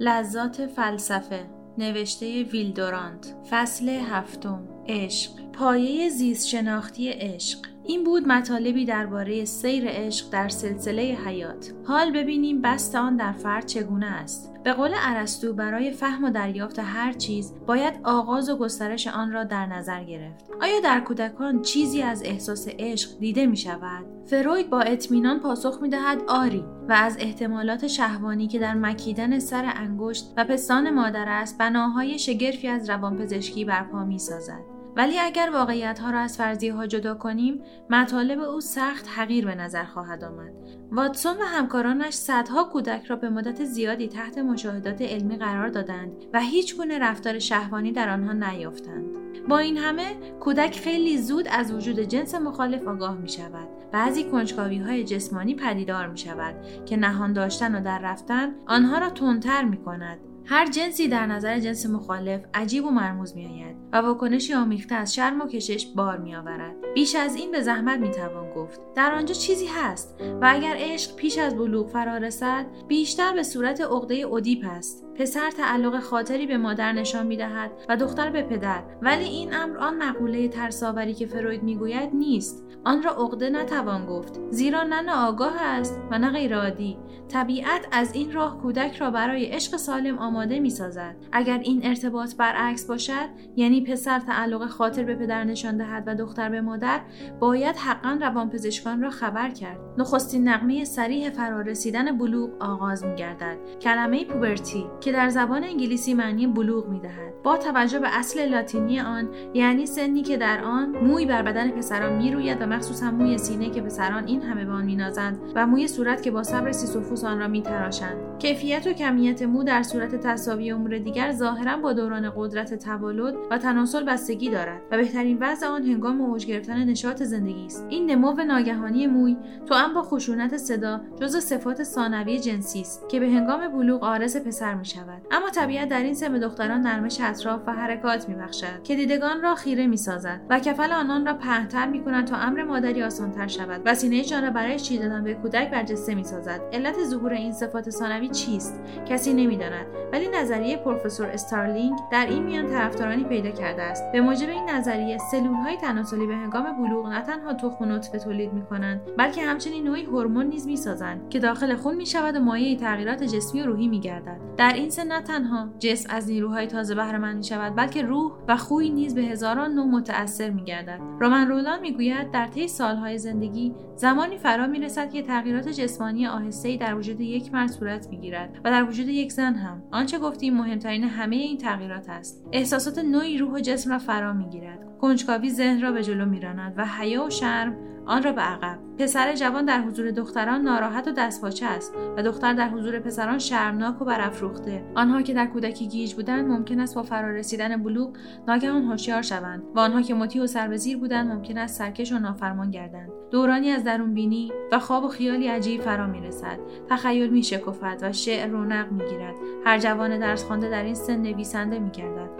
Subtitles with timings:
[0.00, 1.46] لذات فلسفه
[1.78, 5.30] نوشته ویلدورانت فصل هفتم عشق.
[5.52, 7.58] پایه زیست شناختی عشق.
[7.90, 11.72] این بود مطالبی درباره سیر عشق در سلسله حیات.
[11.84, 14.54] حال ببینیم بست آن در فرد چگونه است.
[14.64, 19.44] به قول ارسطو برای فهم و دریافت هر چیز باید آغاز و گسترش آن را
[19.44, 20.44] در نظر گرفت.
[20.60, 25.88] آیا در کودکان چیزی از احساس عشق دیده می شود؟ فروید با اطمینان پاسخ می
[25.88, 26.64] دهد آری.
[26.88, 32.68] و از احتمالات شهوانی که در مکیدن سر انگشت و پستان مادر است بناهای شگرفی
[32.68, 34.79] از روانپزشکی برپا می سازد.
[34.96, 39.54] ولی اگر واقعیت ها را از فرضیه ها جدا کنیم مطالب او سخت حقیر به
[39.54, 40.52] نظر خواهد آمد.
[40.92, 46.40] واتسون و همکارانش صدها کودک را به مدت زیادی تحت مشاهدات علمی قرار دادند و
[46.40, 49.16] هیچ گونه رفتار شهوانی در آنها نیافتند.
[49.48, 53.68] با این همه کودک خیلی زود از وجود جنس مخالف آگاه می شود.
[53.92, 56.54] بعضی کنجکاوی های جسمانی پدیدار می شود
[56.86, 60.18] که نهان داشتن و در رفتن آنها را تندتر می کند.
[60.52, 65.14] هر جنسی در نظر جنس مخالف عجیب و مرموز می آید و واکنشی آمیخته از
[65.14, 66.74] شرم و کشش بار می آورد.
[66.94, 68.80] بیش از این به زحمت می توان گفت.
[68.94, 73.80] در آنجا چیزی هست و اگر عشق پیش از بلوغ فرا رسد بیشتر به صورت
[73.80, 75.04] عقده اودیپ است.
[75.14, 79.78] پسر تعلق خاطری به مادر نشان می دهد و دختر به پدر ولی این امر
[79.78, 85.62] آن مقوله ترساوری که فروید می‌گوید نیست آن را عقده نتوان گفت زیرا نه آگاه
[85.62, 86.98] است و نه غیرعادی
[87.28, 91.16] طبیعت از این راه کودک را برای عشق سالم آماده می سازد.
[91.32, 96.48] اگر این ارتباط برعکس باشد یعنی پسر تعلق خاطر به پدر نشان دهد و دختر
[96.48, 97.00] به مادر
[97.40, 99.78] باید حقا روانپزشکان را خبر کرد.
[99.98, 106.46] نخستین نقمه سریح فرارسیدن بلوغ آغاز می گردد کلمه پوبرتی که در زبان انگلیسی معنی
[106.46, 111.26] بلوغ می دهد با توجه به اصل لاتینی آن یعنی سنی که در آن موی
[111.26, 114.84] بر بدن پسران می روید و مخصوصا موی سینه که پسران این همه به آن
[114.84, 118.38] مینازند و موی صورت که با صبر سیسوفوس آن را میتراشند.
[118.38, 123.58] کیفیت و کمیت مو در صورت تصاوی امور دیگر ظاهرا با دوران قدرت تولد و
[123.58, 127.86] تناسل بستگی دارد و بهترین وضع آن هنگام اوج گرفتن نشاط زندگی است.
[127.88, 129.36] این نمو ناگهانی موی
[129.66, 134.74] تو با خشونت صدا جزء صفات ثانوی جنسی است که به هنگام بلوغ آرز پسر
[134.74, 135.22] می شود.
[135.30, 139.54] اما طبیعت در این به دختران نرمش اطراف و حرکات می بخشد که دیدگان را
[139.54, 143.80] خیره می سازد و کفل آنان را پهنتر می کند تا امر مادری آسانتر شود.
[143.84, 146.60] و سینه را برای چی دادن به کودک برجسته می سازد.
[146.72, 152.66] علت ظهور این صفات ثانوی چیست؟ کسی نمی‌داند ولی نظریه پروفسور استارلینگ در این میان
[152.66, 154.12] طرفدارانی پیدا کرده است.
[154.12, 158.18] به موجب این نظریه سلول های تناسلی به هنگام بلوغ نه تنها تخم و نطفه
[158.18, 162.36] تولید می کنند بلکه همچنین نوعی هورمون نیز می سازند که داخل خون می شود
[162.36, 166.28] و مایه تغییرات جسمی و روحی می گردد در این سن نه تنها جسم از
[166.28, 170.50] نیروهای تازه بهره مند می شود بلکه روح و خوی نیز به هزاران نوع متاثر
[170.50, 175.22] می گردد رومن رولان می گوید در طی سالهای زندگی زمانی فرا می رسد که
[175.22, 179.82] تغییرات جسمانی آهسته‌ای در وجود یک مرد صورت می‌گیرد و در وجود یک زن هم.
[180.00, 182.48] آنچه گفتیم مهمترین همه این تغییرات است.
[182.52, 184.98] احساسات نوعی روح و جسم را فرا می‌گیرد.
[185.00, 187.76] کنجکاوی ذهن را به جلو میراند و حیا و شرم
[188.10, 188.78] آن را به عقب.
[188.98, 194.02] پسر جوان در حضور دختران ناراحت و دستپاچه است و دختر در حضور پسران شرمناک
[194.02, 194.84] و برافروخته.
[194.94, 198.16] آنها که در کودکی گیج بودند ممکن است با فرارسیدن بلوغ
[198.48, 202.70] ناگهان هوشیار شوند و آنها که مطیع و سربزیر بودند ممکن است سرکش و نافرمان
[202.70, 203.10] گردند.
[203.30, 206.58] دورانی از درون بینی و خواب و خیالی عجیب فرا می‌رسد.
[206.88, 209.34] تخیل می شکفد و شعر رونق می گیرد
[209.64, 211.90] هر جوان درس خوانده در این سن نویسنده می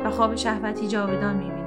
[0.05, 1.60] و خواب شهوتی جاودان می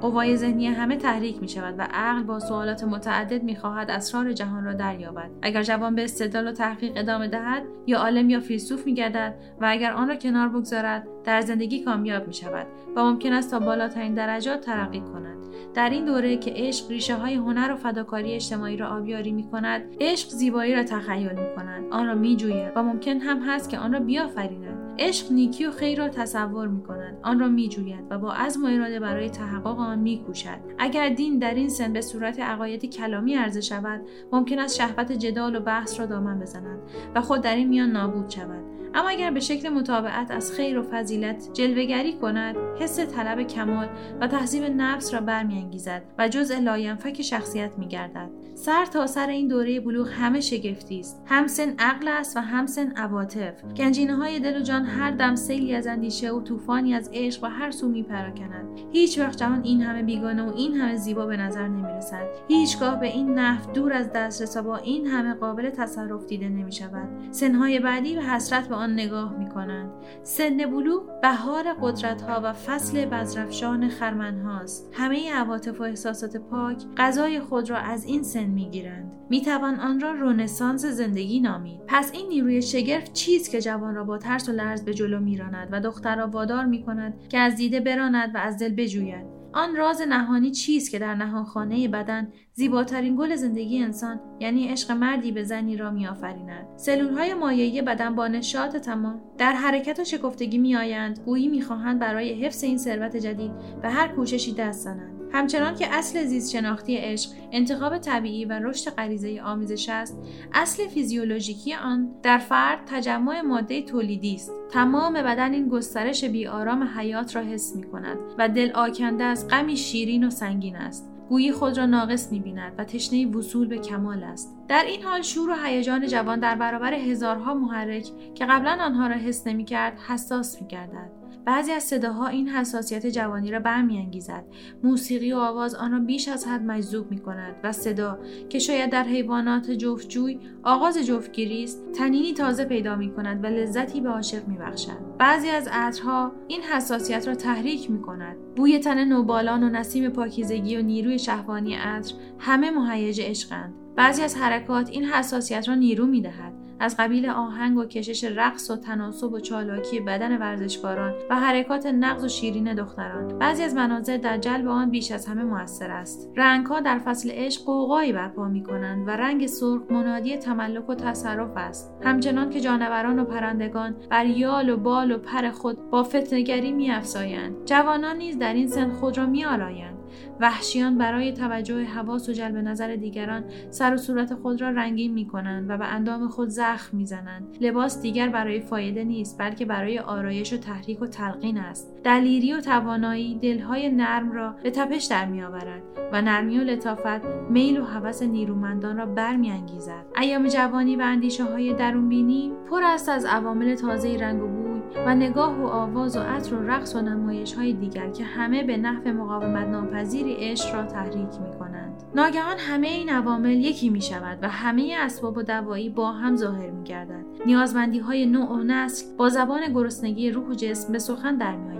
[0.00, 4.64] قوای ذهنی همه تحریک می شود و عقل با سوالات متعدد می خواهد اسرار جهان
[4.64, 5.30] را دریابد.
[5.42, 9.66] اگر جوان به استدلال و تحقیق ادامه دهد یا عالم یا فیلسوف می گردد و
[9.68, 14.14] اگر آن را کنار بگذارد در زندگی کامیاب می شود و ممکن است تا بالاترین
[14.14, 15.36] درجات ترقی کند.
[15.74, 19.82] در این دوره که عشق ریشه های هنر و فداکاری اجتماعی را آبیاری می کند
[20.00, 23.78] عشق زیبایی را تخیل می کند آن را می جوید و ممکن هم هست که
[23.78, 24.85] آن را بیافریند.
[24.98, 28.64] عشق نیکی و خیر را تصور می کند آن را می جوید و با عزم
[28.64, 32.88] و اراده برای تحقق آن می کوشد اگر دین در این سن به صورت عقایدی
[32.88, 34.00] کلامی عرضه شود
[34.32, 36.78] ممکن است شهوت جدال و بحث را دامن بزند
[37.14, 38.64] و خود در این میان نابود شود.
[38.96, 43.88] اما اگر به شکل متابعت از خیر و فضیلت جلوگری کند حس طلب کمال
[44.20, 48.30] و تهذیب نفس را برمیانگیزد و جزء لاینفک شخصیت میگردد.
[48.54, 51.22] سر تا سر این دوره بلوغ همه شگفتی است.
[51.26, 53.64] هم سن عقل است و هم سن عواطف.
[53.76, 57.46] گنجینه های دل و جان هر دم سیلی از اندیشه و طوفانی از عشق به
[57.46, 58.80] هر سو میپراکند.
[58.92, 62.26] هیچ وقت جهان این همه بیگانه و این همه زیبا به نظر نمی‌رسد.
[62.48, 67.08] هیچگاه به این نحو دور از دسترس با این همه قابل تصرف دیده نمی شود
[67.30, 69.90] سنهای بعدی به حسرت به آن نگاه می کنند.
[70.22, 74.90] سن بلوغ بهار قدرت ها و فصل بزرفشان خرمن هاست.
[74.92, 79.12] همه عواطف و احساسات پاک غذای خود را از این سن می گیرند.
[79.30, 81.80] می توان آن را رونسانس زندگی نامید.
[81.86, 85.68] پس این نیروی شگرف چیست که جوان را با ترس و لرز به جلو میراند
[85.72, 89.35] و دختر را وادار می کند که از دیده براند و از دل بجوید.
[89.56, 95.32] آن راز نهانی چیست که در نهانخانه بدن زیباترین گل زندگی انسان یعنی عشق مردی
[95.32, 101.18] به زنی را میآفریند؟ سلولهای مایعی بدن با نشاط تمام در حرکت و شکفتگی میآیند
[101.18, 105.15] گویی می‌خواهند برای حفظ این ثروت جدید به هر کوششی دست زنند.
[105.32, 110.18] همچنان که اصل زیست شناختی عشق انتخاب طبیعی و رشد غریزه آمیزش است
[110.54, 114.52] اصل فیزیولوژیکی آن در فرد تجمع ماده تولیدی است.
[114.70, 119.76] تمام بدن این گسترش بیآرام حیات را حس می کند و دل آکنده از غمی
[119.76, 121.10] شیرین و سنگین است.
[121.28, 124.56] گویی خود را ناقص بیند و تشنه وصول به کمال است.
[124.68, 129.14] در این حال شور و هیجان جوان در برابر هزارها محرک که قبلا آنها را
[129.14, 131.15] حس نمی‌کرد حساس میگردد.
[131.46, 134.44] بعضی از صداها این حساسیت جوانی را برمیانگیزد.
[134.82, 138.90] موسیقی و آواز آن را بیش از حد مجذوب می کند و صدا که شاید
[138.90, 144.48] در حیوانات جفتجوی آغاز جفتگیری است تنینی تازه پیدا می کند و لذتی به عاشق
[144.48, 145.16] می بخشد.
[145.18, 150.76] بعضی از عطرها این حساسیت را تحریک می کند بوی تن نوبالان و نسیم پاکیزگی
[150.76, 156.20] و نیروی شهوانی عطر همه مهیج عشقند بعضی از حرکات این حساسیت را نیرو می
[156.20, 161.86] دهد از قبیل آهنگ و کشش رقص و تناسب و چالاکی بدن ورزشکاران و حرکات
[161.86, 163.38] نقض و شیرین دختران.
[163.38, 166.30] بعضی از مناظر در جلب آن بیش از همه موثر است.
[166.36, 171.56] رنگها در فصل عشق قوقایی برپا می کنند و رنگ سرخ منادی تملک و تصرف
[171.56, 171.92] است.
[172.04, 177.64] همچنان که جانوران و پرندگان بر یال و بال و پر خود با فتنگری میافزایند.
[177.64, 179.95] جوانان نیز در این سن خود را میآلایند.
[180.40, 185.26] وحشیان برای توجه حواس و جلب نظر دیگران سر و صورت خود را رنگین می
[185.26, 187.56] کنند و به اندام خود زخم می زنند.
[187.60, 191.94] لباس دیگر برای فایده نیست بلکه برای آرایش و تحریک و تلقین است.
[192.04, 195.82] دلیری و توانایی دلهای نرم را به تپش در می آورد
[196.12, 200.06] و نرمی و لطافت میل و هوس نیرومندان را برمیانگیزد.
[200.20, 204.75] ایام جوانی و اندیشه های درون بینی پر است از عوامل تازه رنگ و بوی
[205.06, 208.76] و نگاه و آواز و عطر و رقص و نمایش های دیگر که همه به
[208.76, 212.02] نحو مقاومت ناپذیری عشق را تحریک می کنند.
[212.14, 216.70] ناگهان همه این عوامل یکی می شود و همه اسباب و دوایی با هم ظاهر
[216.70, 217.24] می گردد.
[217.46, 221.75] نیازمندی های نوع و نسل با زبان گرسنگی روح و جسم به سخن در می.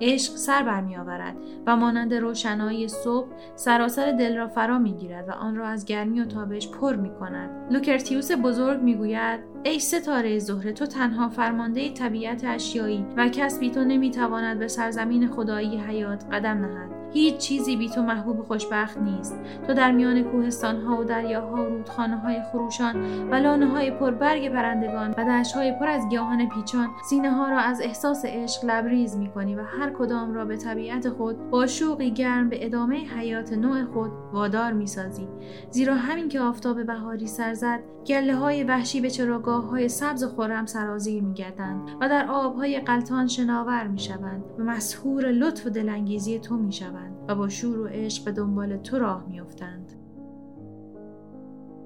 [0.00, 1.36] عشق سر برمیآورد
[1.66, 6.24] و مانند روشنایی صبح سراسر دل را فرا می‌گیرد و آن را از گرمی و
[6.24, 7.72] تابش پر می کند.
[7.72, 13.84] لوکرتیوس بزرگ می‌گوید ای ستاره زهره تو تنها فرمانده طبیعت اشیایی و کس بی تو
[13.84, 19.40] نمی‌تواند به سرزمین خدایی حیات قدم نهد هیچ چیزی بی تو محبوب و خوشبخت نیست
[19.66, 24.52] تو در میان کوهستان ها و دریاها و رودخانه های خروشان و لانه های پربرگ
[24.52, 29.16] پرندگان و دشت های پر از گیاهان پیچان سینه ها را از احساس عشق لبریز
[29.16, 33.52] می کنی و هر کدام را به طبیعت خود با شوقی گرم به ادامه حیات
[33.52, 35.28] نوع خود وادار می سازی.
[35.70, 40.32] زیرا همین که آفتاب بهاری سر زد گله های وحشی به چراگاه های سبز و
[40.32, 45.70] خرم سرازیر می گردند و در آبهای غلتان شناور می شوند و مسحور لطف و
[45.70, 47.24] دلانگیزی تو می شوند.
[47.28, 49.92] و با شور و عشق به دنبال تو راه میافتند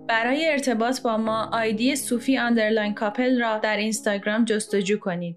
[0.09, 5.37] برای ارتباط با ما آیدی صوفی underline کاپل را در اینستاگرام جستجو کنید